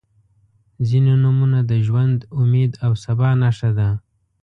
•ځینې 0.87 1.13
نومونه 1.23 1.59
د 1.71 1.71
ژوند، 1.85 2.17
امید 2.41 2.71
او 2.85 2.91
سبا 3.03 3.29
نښه 3.41 3.69
ده. 3.77 3.89